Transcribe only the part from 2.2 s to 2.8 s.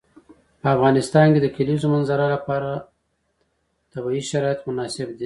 لپاره